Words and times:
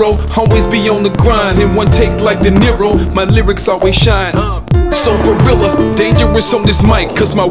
hero. 0.00 0.18
Always 0.36 0.66
be 0.66 0.88
on 0.88 1.02
the 1.02 1.10
grind. 1.10 1.60
In 1.60 1.74
one 1.74 1.90
take 1.90 2.20
like 2.20 2.40
De 2.40 2.50
Niro. 2.50 3.12
My 3.14 3.24
lyrics 3.24 3.68
always 3.68 3.94
shine. 3.94 4.32
So 4.92 5.16
for 5.22 5.34
real, 5.44 5.94
dangerous 5.94 6.52
on 6.52 6.64
this 6.64 6.82
mic, 6.82 7.14
cause 7.16 7.34
my 7.34 7.44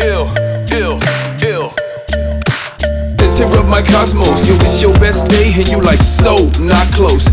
ill, 0.00 0.28
ill, 0.72 0.98
ill. 1.44 1.72
Of 3.44 3.68
my 3.68 3.82
cosmos, 3.82 4.48
yo, 4.48 4.54
it's 4.56 4.80
your 4.80 4.92
best 4.98 5.28
day, 5.28 5.52
and 5.54 5.68
you 5.68 5.80
like 5.80 6.00
so 6.00 6.34
not 6.58 6.90
close. 6.92 7.26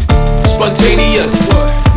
Spontaneous, 0.45 1.10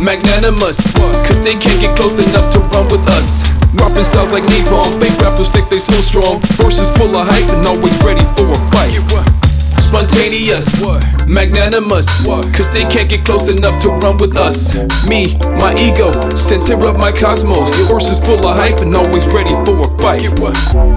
magnanimous, 0.05 0.77
cause 1.25 1.43
they 1.43 1.55
can't 1.55 1.81
get 1.81 1.97
close 1.97 2.19
enough 2.19 2.53
to 2.53 2.59
run 2.69 2.85
with 2.91 3.01
us. 3.17 3.43
Rapping 3.73 4.03
styles 4.03 4.31
like 4.31 4.43
napalm, 4.43 4.99
fake 5.01 5.17
rappers 5.17 5.49
think 5.49 5.67
they 5.67 5.79
so 5.79 5.99
strong. 5.99 6.39
Verses 6.61 6.89
full 6.95 7.15
of 7.15 7.27
hype 7.27 7.49
and 7.51 7.65
always 7.65 7.97
ready 8.03 8.23
for 8.37 8.45
a 8.45 8.71
fight. 8.71 9.44
Spontaneous, 9.95 10.83
magnanimous, 11.25 12.25
cause 12.25 12.69
they 12.73 12.83
can't 12.83 13.09
get 13.09 13.23
close 13.23 13.47
enough 13.49 13.81
to 13.81 13.91
run 13.91 14.17
with 14.17 14.37
us. 14.37 14.75
Me, 15.07 15.37
my 15.57 15.73
ego, 15.73 16.11
center 16.35 16.75
of 16.85 16.99
my 16.99 17.13
cosmos. 17.13 17.77
Your 17.77 17.87
verse 17.87 18.09
is 18.09 18.19
full 18.19 18.45
of 18.45 18.57
hype 18.57 18.79
and 18.79 18.93
always 18.93 19.25
ready 19.27 19.51
for 19.63 19.79
a 19.79 19.87
fight. 19.97 20.27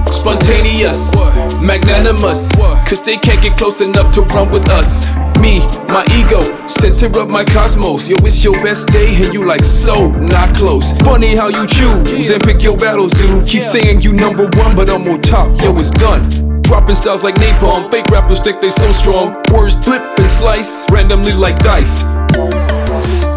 Spontaneous, 0.08 1.14
magnanimous, 1.60 2.50
cause 2.88 3.00
they 3.04 3.16
can't 3.16 3.40
get 3.40 3.56
close 3.56 3.80
enough 3.80 4.12
to 4.14 4.22
run 4.34 4.50
with 4.50 4.68
us. 4.68 5.06
Me, 5.38 5.60
my 5.86 6.04
ego, 6.18 6.42
center 6.66 7.06
of 7.20 7.30
my 7.30 7.44
cosmos. 7.44 8.08
Yo, 8.08 8.16
it's 8.26 8.42
your 8.42 8.60
best 8.64 8.88
day 8.88 9.14
and 9.14 9.32
you 9.32 9.46
like 9.46 9.62
so 9.62 10.10
not 10.10 10.52
close. 10.56 10.90
Funny 11.02 11.36
how 11.36 11.46
you 11.46 11.68
choose 11.68 12.30
and 12.30 12.42
pick 12.42 12.64
your 12.64 12.76
battles, 12.76 13.12
dude. 13.12 13.46
Keep 13.46 13.62
saying 13.62 14.00
you 14.00 14.12
number 14.12 14.48
one, 14.58 14.74
but 14.74 14.90
I'm 14.90 15.06
on 15.06 15.20
top. 15.20 15.62
Yo, 15.62 15.78
it's 15.78 15.92
done. 15.92 16.47
Dropping 16.68 16.96
styles 16.96 17.22
like 17.22 17.34
napalm, 17.36 17.90
fake 17.90 18.04
rappers 18.10 18.40
think 18.40 18.60
they 18.60 18.68
so 18.68 18.92
strong. 18.92 19.42
Words 19.54 19.78
flip 19.78 20.02
and 20.02 20.28
slice 20.28 20.84
randomly 20.90 21.32
like 21.32 21.56
dice. 21.60 22.02
One. 22.04 22.52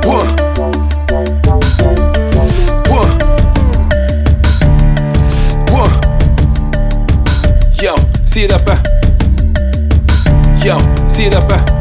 One. 0.03 0.27
One. 5.71 5.91
Yo, 7.73 7.95
see 8.25 8.43
it 8.43 8.51
up, 8.51 8.67
uh. 8.67 8.75
Yo, 10.61 10.77
see 11.07 11.23
it 11.27 11.33
up, 11.33 11.49
uh. 11.49 11.80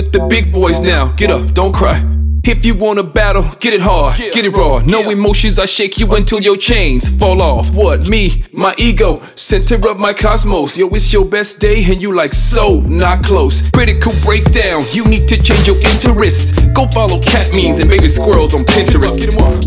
With 0.00 0.12
the 0.12 0.26
big 0.26 0.52
boys 0.52 0.80
now. 0.80 1.12
Get 1.12 1.30
up, 1.30 1.52
don't 1.52 1.72
cry. 1.74 2.19
If 2.42 2.64
you 2.64 2.74
wanna 2.74 3.02
battle, 3.02 3.44
get 3.60 3.74
it 3.74 3.80
hard, 3.80 4.16
get 4.16 4.44
it 4.44 4.50
raw. 4.50 4.80
No 4.80 5.10
emotions, 5.10 5.58
I 5.58 5.66
shake 5.66 5.98
you 5.98 6.08
until 6.14 6.40
your 6.40 6.56
chains 6.56 7.08
fall 7.08 7.42
off. 7.42 7.72
What? 7.74 8.08
Me, 8.08 8.44
my 8.52 8.74
ego, 8.78 9.20
center 9.36 9.76
of 9.88 9.98
my 9.98 10.12
cosmos. 10.12 10.76
Yo, 10.76 10.88
it's 10.88 11.12
your 11.12 11.24
best 11.24 11.60
day, 11.60 11.84
and 11.84 12.02
you 12.02 12.14
like 12.14 12.32
so 12.32 12.80
not 12.80 13.24
close. 13.24 13.70
Critical 13.70 14.12
breakdown, 14.24 14.82
you 14.92 15.04
need 15.04 15.28
to 15.28 15.40
change 15.40 15.66
your 15.66 15.76
interests. 15.76 16.52
Go 16.72 16.86
follow 16.88 17.20
cat 17.20 17.50
memes 17.52 17.78
and 17.78 17.88
baby 17.88 18.08
squirrels 18.08 18.54
on 18.54 18.64
Pinterest. 18.64 19.20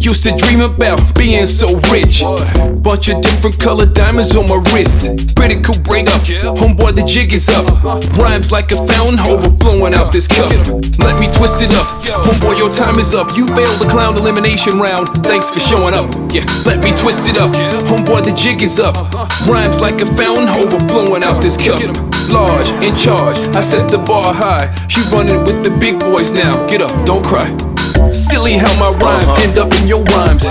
Used 0.04 0.24
to 0.24 0.36
dream 0.36 0.62
about 0.62 1.00
being 1.16 1.46
so 1.46 1.80
rich. 1.92 2.22
Bunch 2.82 3.10
of 3.10 3.22
different 3.22 3.60
colored 3.60 3.94
diamonds 3.94 4.36
on 4.36 4.48
my 4.50 4.62
wrist. 4.74 5.36
Critical 5.38 5.76
breakup, 5.84 6.22
homeboy, 6.22 6.96
the 6.96 7.04
jig 7.06 7.34
is 7.34 7.48
up. 7.50 7.66
Rhymes 8.18 8.52
like 8.52 8.72
a 8.72 8.88
fountain 8.88 9.20
overflowing 9.20 9.94
out 9.94 10.12
this 10.12 10.28
cup. 10.28 10.50
Let 11.00 11.20
me 11.20 11.32
twist 11.32 11.62
it 11.62 11.72
up, 11.74 11.88
homeboy, 12.04 12.58
your 12.58 12.73
time 12.74 13.00
is 13.00 13.14
up. 13.14 13.38
You 13.38 13.48
failed 13.54 13.80
the 13.80 13.88
clown 13.90 14.18
elimination 14.18 14.80
round. 14.80 15.08
Thanks 15.24 15.50
for 15.50 15.60
showing 15.60 15.94
up. 15.94 16.10
Yeah, 16.34 16.44
let 16.66 16.84
me 16.84 16.92
twist 16.92 17.30
it 17.30 17.38
up. 17.38 17.52
Homeboy, 17.86 18.26
the 18.26 18.34
jig 18.36 18.62
is 18.62 18.80
up. 18.80 18.96
Rhymes 19.48 19.80
like 19.80 20.02
a 20.02 20.06
fountain 20.18 20.50
overflowing 20.50 21.24
out 21.24 21.42
this 21.42 21.56
cup. 21.56 21.80
Large, 22.30 22.70
in 22.84 22.96
charge, 22.96 23.38
I 23.56 23.62
set 23.62 23.90
the 23.90 23.98
bar 23.98 24.34
high. 24.34 24.74
You 24.90 25.04
running 25.16 25.46
with 25.46 25.64
the 25.64 25.72
big 25.78 26.00
boys 26.00 26.32
now. 26.32 26.66
Get 26.68 26.82
up, 26.82 26.92
don't 27.06 27.24
cry. 27.24 27.48
Silly 28.12 28.54
how 28.54 28.74
my 28.80 28.90
rhymes 29.00 29.46
end 29.46 29.58
up 29.58 29.72
in 29.80 29.88
your 29.88 30.04
rhymes. 30.04 30.44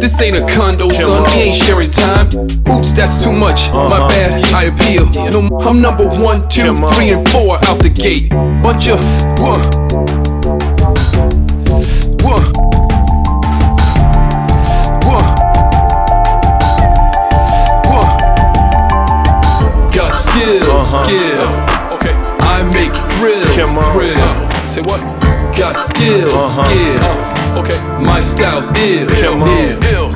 This 0.00 0.20
ain't 0.20 0.36
a 0.36 0.46
condo, 0.52 0.90
son. 0.90 1.24
We 1.34 1.50
ain't 1.50 1.56
sharing 1.56 1.90
time. 1.90 2.28
Oops, 2.68 2.92
that's 2.92 3.22
too 3.22 3.32
much. 3.32 3.70
My 3.72 4.06
bad, 4.08 4.44
I 4.52 4.64
appeal. 4.64 5.06
No, 5.30 5.58
I'm 5.58 5.80
number 5.80 6.06
one, 6.06 6.48
two, 6.48 6.76
three, 6.94 7.10
and 7.10 7.28
four 7.30 7.56
out 7.64 7.82
the 7.82 7.90
gate. 7.90 8.30
Bunch 8.62 8.88
of. 8.88 9.99
Skills, 26.00 26.32
Uh-huh. 26.34 26.64
skills. 26.64 27.28
Okay. 27.60 27.78
My 28.00 28.20
style's 28.20 28.72
ill, 28.76 29.06
Come 29.20 29.42
on. 29.42 29.48
ill, 29.48 29.78
ill, 29.92 30.12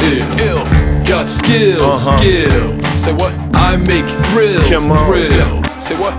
ill. 0.49 0.65
Got 1.05 1.29
skills, 1.29 1.83
Uh-huh. 1.83 2.17
skills. 2.19 2.87
Say 3.05 3.13
what? 3.13 3.33
I 3.55 3.77
make 3.77 4.07
thrills, 4.33 4.69
Come 4.71 4.89
thrills. 5.07 5.71
Say 5.71 5.95
what? 5.97 6.15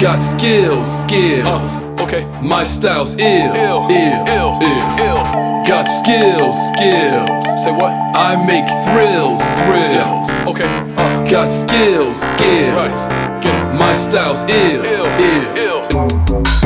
Got 0.00 0.18
skills, 0.20 0.88
skills. 1.04 1.78
okay. 2.00 2.26
My 2.42 2.64
style's 2.64 3.16
ill, 3.18 3.54
ill, 3.54 3.86
ill, 3.88 4.24
ill, 4.28 4.58
ill. 4.98 5.22
Got 5.64 5.86
skills, 5.88 6.56
skills. 6.74 7.44
Say 7.64 7.70
what? 7.72 7.92
I 8.16 8.34
make 8.50 8.66
thrills, 8.84 9.40
thrills. 9.62 10.28
Okay. 10.50 10.68
Uh, 10.98 11.30
got 11.30 11.48
skills, 11.50 12.18
skills. 12.20 12.74
Right. 12.76 13.40
Get 13.42 13.54
it. 13.54 13.74
My 13.78 13.92
style's 13.94 14.44
ill, 14.48 14.82
ill, 14.84 15.06
ill, 15.30 15.46
ill. 15.56 16.63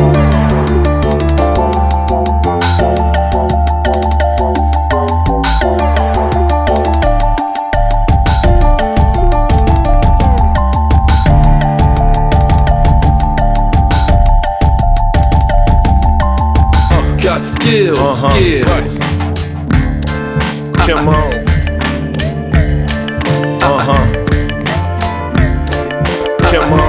Skills, 17.68 17.98
Uh-huh. 17.98 18.30
skills. 18.30 18.98
Come 20.86 21.09
on. 21.09 21.32
Uh 23.62 23.78
huh. 23.86 24.04
Come 26.50 26.72
on. 26.72 26.80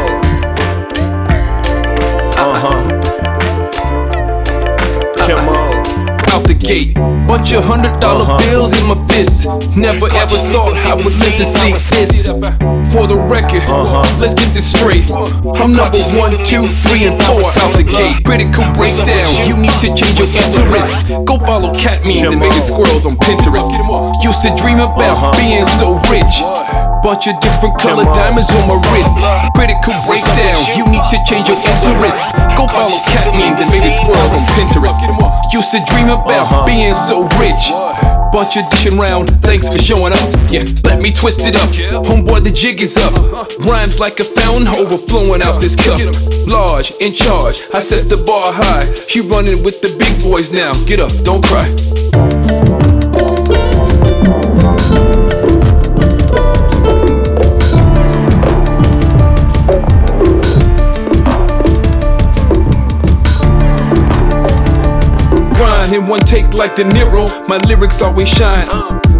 Uh 2.37 2.55
huh. 2.63 2.79
Come 5.27 5.49
on. 5.49 5.69
out 6.29 6.43
the 6.47 6.53
gate. 6.57 6.95
Bunch 7.39 7.55
of 7.55 7.63
hundred 7.63 7.95
dollar 8.03 8.27
Uh-huh. 8.27 8.51
bills 8.51 8.75
in 8.75 8.83
my 8.91 8.99
fist. 9.07 9.47
Never 9.71 10.11
ever 10.11 10.35
thought 10.51 10.75
I 10.83 10.91
would 10.91 11.07
live 11.23 11.35
to 11.39 11.45
see 11.47 11.71
this. 11.71 12.27
For 12.91 13.07
the 13.07 13.15
record, 13.15 13.63
Uh-huh. 13.63 14.03
let's 14.19 14.35
get 14.35 14.51
this 14.51 14.67
straight. 14.67 15.07
I'm 15.55 15.71
number 15.71 16.03
one, 16.19 16.35
two, 16.43 16.67
three, 16.67 17.07
and 17.07 17.15
four 17.23 17.39
out 17.63 17.71
the 17.79 17.87
gate. 17.87 18.19
Critical 18.27 18.67
breakdown, 18.75 19.31
you 19.47 19.55
need 19.55 19.71
to 19.79 19.87
change 19.95 20.19
your 20.19 20.27
interest. 20.27 21.07
Go 21.23 21.39
follow 21.47 21.71
cat 21.79 22.03
memes 22.03 22.27
and 22.27 22.43
baby 22.43 22.59
squirrels 22.59 23.05
on 23.07 23.15
Pinterest. 23.15 23.71
Used 24.19 24.41
to 24.43 24.51
dream 24.59 24.83
about 24.83 25.31
being 25.39 25.63
so 25.79 25.95
rich. 26.11 26.43
Bunch 27.07 27.31
of 27.31 27.39
different 27.39 27.79
on. 27.87 28.03
diamonds 28.19 28.51
on 28.51 28.67
my 28.67 28.75
wrist. 28.91 29.15
Critical 29.55 29.95
breakdown, 30.03 30.59
you 30.75 30.83
need 30.91 31.07
to 31.07 31.17
change 31.23 31.47
your 31.47 31.55
interest. 31.55 32.19
Go 32.59 32.67
follow 32.67 32.99
cat 33.15 33.31
memes 33.31 33.63
and 33.63 33.71
baby 33.71 33.87
squirrels 33.89 34.35
on 34.35 34.43
Pinterest. 34.59 34.99
Used 35.51 35.71
to 35.71 35.79
dream 35.85 36.09
about 36.09 36.29
Uh-huh. 36.29 36.65
being 36.65 36.93
so 36.93 37.23
rich. 37.39 37.73
Bunch 38.31 38.55
of 38.57 38.69
dishing 38.69 38.97
round, 38.99 39.29
thanks 39.41 39.67
for 39.67 39.77
showing 39.79 40.13
up. 40.13 40.29
Yeah, 40.51 40.63
let 40.83 41.01
me 41.01 41.11
twist 41.11 41.47
it 41.47 41.55
up. 41.55 41.69
Homeboy, 42.05 42.43
the 42.43 42.51
jig 42.51 42.81
is 42.81 42.95
up. 42.97 43.13
Rhymes 43.65 43.99
like 43.99 44.19
a 44.19 44.23
fountain 44.23 44.67
overflowing 44.67 45.41
out 45.41 45.59
this 45.59 45.75
cup. 45.75 45.99
Large, 46.47 46.91
in 47.01 47.13
charge, 47.13 47.61
I 47.73 47.79
set 47.79 48.07
the 48.09 48.17
bar 48.17 48.53
high. 48.53 48.85
You 49.13 49.23
running 49.23 49.63
with 49.63 49.81
the 49.81 49.89
big 49.97 50.21
boys 50.21 50.51
now. 50.51 50.71
Get 50.85 50.99
up, 50.99 51.11
don't 51.23 51.43
cry. 51.43 52.88
One 66.09 66.19
take 66.21 66.53
like 66.53 66.75
De 66.75 66.83
Niro. 66.83 67.47
My 67.47 67.57
lyrics 67.67 68.01
always 68.01 68.27
shine. 68.27 68.65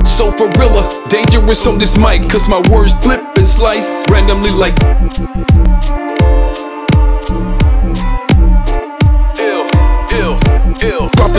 So 0.03 0.31
for 0.31 0.50
real, 0.57 1.06
dangerous 1.07 1.68
on 1.68 1.77
this 1.77 1.95
mic, 1.95 2.27
cause 2.27 2.47
my 2.47 2.62
words 2.71 2.94
flip 2.95 3.21
and 3.38 3.47
slice 3.47 4.03
randomly 4.09 4.50
like. 4.50 4.75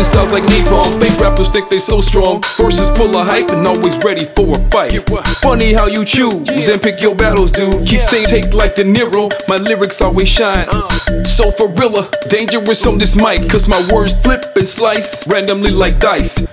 Ill. 0.00 0.10
Dropping 0.10 0.12
styles 0.12 0.32
like 0.32 0.44
napalm, 0.44 1.00
fake 1.00 1.18
rappers 1.20 1.48
think 1.48 1.68
they 1.68 1.78
so 1.78 2.00
strong. 2.00 2.42
Verses 2.56 2.90
full 2.90 3.16
of 3.16 3.26
hype 3.26 3.50
and 3.50 3.66
always 3.66 3.98
ready 4.04 4.24
for 4.24 4.56
a 4.56 4.58
fight. 4.70 4.92
Funny 5.40 5.72
how 5.72 5.86
you 5.86 6.04
choose 6.04 6.68
and 6.68 6.80
pick 6.80 7.00
your 7.02 7.14
battles, 7.14 7.50
dude. 7.50 7.86
Keep 7.86 8.00
saying 8.00 8.26
take 8.26 8.54
like 8.54 8.74
De 8.74 8.84
Niro, 8.84 9.30
my 9.48 9.56
lyrics 9.56 10.00
always 10.00 10.28
shine. 10.28 10.66
Uh. 10.68 10.88
So 11.24 11.50
for 11.50 11.68
real, 11.68 12.08
dangerous 12.28 12.86
on 12.86 12.98
this 12.98 13.16
mic, 13.16 13.48
cause 13.48 13.68
my 13.68 13.80
words 13.92 14.14
flip 14.22 14.42
and 14.56 14.66
slice 14.66 15.26
randomly 15.26 15.70
like 15.70 16.00
dice. 16.00 16.46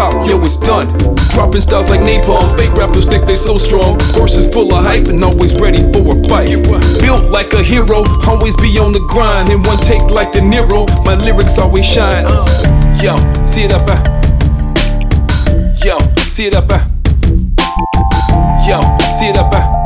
Top, 0.00 0.26
yo, 0.26 0.42
it's 0.42 0.56
done. 0.56 0.86
Dropping 1.28 1.60
styles 1.60 1.90
like 1.90 2.00
napalm, 2.00 2.56
fake 2.56 2.72
rappers 2.72 3.04
think 3.04 3.26
they 3.26 3.36
so 3.36 3.58
strong. 3.58 3.98
Horses 4.16 4.50
full 4.50 4.72
of 4.72 4.82
hype 4.82 5.08
and 5.08 5.22
always 5.22 5.54
ready 5.60 5.82
for 5.92 6.00
a 6.08 6.16
fight. 6.26 6.48
Built 7.00 7.24
like 7.30 7.52
a 7.52 7.62
hero, 7.62 8.02
always 8.26 8.56
be 8.56 8.78
on 8.78 8.92
the 8.92 9.04
grind. 9.10 9.50
In 9.50 9.62
one 9.62 9.76
take 9.78 10.04
like 10.04 10.32
De 10.32 10.40
Niro, 10.40 10.88
my 11.04 11.14
lyrics 11.16 11.58
always 11.58 11.84
shine. 11.84 12.24
Yo, 13.02 13.14
see 13.46 13.64
it 13.64 13.74
up, 13.74 13.82
uh. 13.88 14.00
Yo, 15.84 15.98
see 16.16 16.46
it 16.46 16.54
up, 16.54 16.70
uh. 16.70 16.80
Yo, 18.66 18.80
see 19.18 19.28
it 19.28 19.36
up, 19.36 19.52
uh. 19.52 19.76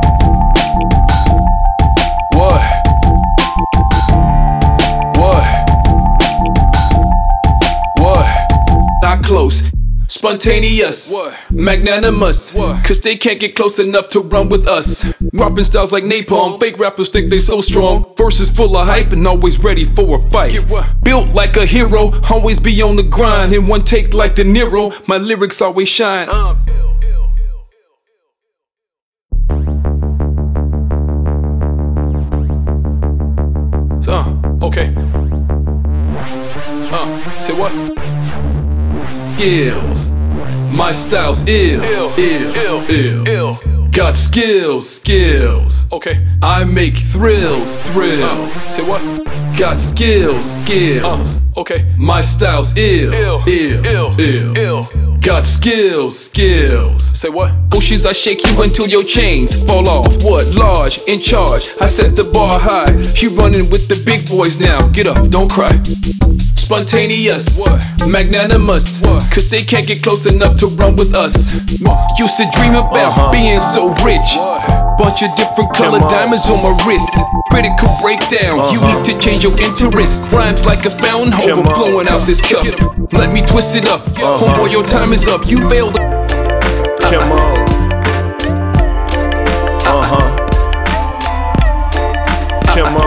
What? 2.37 2.85
What? 10.25 10.31
What? 10.33 10.41
Spontaneous, 10.41 11.13
magnanimous, 11.51 12.51
cause 12.51 12.99
they 13.01 13.15
can't 13.15 13.39
get 13.39 13.55
close 13.55 13.77
enough 13.77 14.07
to 14.07 14.21
run 14.21 14.49
with 14.49 14.67
us. 14.67 15.05
Dropping 15.35 15.63
styles 15.65 15.91
like 15.91 16.03
napalm, 16.03 16.59
fake 16.59 16.79
rappers 16.79 17.09
think 17.09 17.29
they 17.29 17.37
so 17.37 17.61
strong. 17.61 18.11
Verses 18.17 18.49
full 18.49 18.75
of 18.75 18.87
hype 18.87 19.11
and 19.11 19.27
always 19.27 19.63
ready 19.63 19.85
for 19.85 20.17
a 20.17 20.21
fight. 20.31 20.57
Built 21.03 21.27
like 21.35 21.57
a 21.57 21.65
hero, 21.65 22.11
always 22.31 22.59
be 22.59 22.81
on 22.81 22.95
the 22.95 23.03
grind. 23.03 23.53
In 23.53 23.67
one 23.67 23.83
take 23.83 24.15
like 24.15 24.33
De 24.33 24.43
Niro, 24.43 25.07
my 25.07 25.17
lyrics 25.17 25.61
always 25.61 25.89
shine. 25.89 26.27
Uh, 34.07 34.35
okay. 34.63 34.91
Uh, 36.91 37.29
say 37.37 37.53
what? 37.59 37.71
Skills. 39.35 40.14
My 40.71 40.91
style's 40.91 41.47
ill, 41.47 41.81
ill, 41.83 42.13
ill, 42.17 42.89
ill, 42.89 43.27
ill. 43.27 43.89
Got 43.91 44.17
skills, 44.17 44.89
skills. 44.89 45.85
Okay. 45.91 46.27
I 46.41 46.65
make 46.65 46.97
thrills, 46.97 47.77
thrills. 47.77 48.21
Uh, 48.21 48.51
say 48.51 48.83
what? 48.87 49.01
Got 49.57 49.77
skills, 49.77 50.61
skills. 50.61 51.41
Uh, 51.55 51.61
okay. 51.61 51.85
My 51.97 52.19
style's 52.19 52.75
ill, 52.75 53.13
ill, 53.13 53.41
ill, 53.47 53.85
ill, 53.85 54.19
ill, 54.19 54.57
ill. 54.57 55.19
Got 55.21 55.45
skills, 55.45 56.19
skills. 56.19 57.17
Say 57.17 57.29
what? 57.29 57.69
Bushes, 57.69 58.05
I 58.05 58.11
shake 58.11 58.43
you 58.45 58.61
until 58.61 58.87
your 58.87 59.03
chains 59.03 59.55
fall 59.65 59.87
off. 59.87 60.21
What? 60.23 60.45
Large, 60.53 60.99
in 61.07 61.21
charge. 61.21 61.69
I 61.79 61.87
set 61.87 62.17
the 62.17 62.25
bar 62.25 62.59
high. 62.59 62.91
You 63.15 63.29
running 63.29 63.69
with 63.69 63.87
the 63.87 64.03
big 64.05 64.27
boys 64.27 64.59
now. 64.59 64.85
Get 64.89 65.07
up, 65.07 65.29
don't 65.29 65.49
cry. 65.49 65.71
Spontaneous, 66.65 67.61
magnanimous, 68.07 68.99
cause 69.29 69.47
they 69.49 69.61
can't 69.61 69.85
get 69.85 70.01
close 70.01 70.25
enough 70.25 70.57
to 70.57 70.65
run 70.65 70.95
with 70.95 71.15
us. 71.15 71.53
Used 72.17 72.37
to 72.37 72.49
dream 72.57 72.73
about 72.73 73.13
uh-huh. 73.13 73.31
being 73.31 73.59
so 73.59 73.93
rich. 74.01 74.33
Bunch 74.97 75.21
of 75.21 75.29
different 75.37 75.75
colored 75.75 76.09
diamonds 76.09 76.49
on 76.49 76.57
my 76.65 76.73
wrist. 76.87 77.13
Critical 77.51 77.87
breakdown, 78.01 78.57
you 78.73 78.81
uh-huh. 78.81 78.97
need 78.97 79.05
to 79.05 79.13
change 79.21 79.43
your 79.43 79.53
interest. 79.61 80.31
Rhymes 80.31 80.65
like 80.65 80.83
a 80.85 80.89
fountain 80.89 81.37
overflowing 81.51 82.07
out 82.07 82.25
this 82.25 82.41
cup. 82.41 82.65
Let 83.13 83.31
me 83.31 83.45
twist 83.45 83.75
it 83.75 83.85
up. 83.85 84.01
Uh-huh. 84.17 84.41
Homeboy, 84.41 84.71
your 84.71 84.83
time 84.83 85.13
is 85.13 85.27
up. 85.27 85.45
You 85.45 85.63
failed. 85.69 85.93
Come 85.93 87.29
on. 87.29 87.61
Uh 89.85 90.01
huh. 90.01 90.25
Come 92.73 92.97
on. 92.97 93.04